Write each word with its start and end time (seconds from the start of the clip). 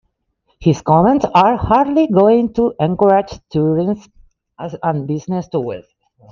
His 0.59 0.81
comments 0.81 1.25
are 1.35 1.57
hardly 1.57 2.07
going 2.07 2.53
to 2.55 2.73
encourage 2.79 3.39
tourism 3.51 4.01
and 4.57 5.07
business 5.07 5.47
to 5.49 5.59
Wales. 5.59 5.85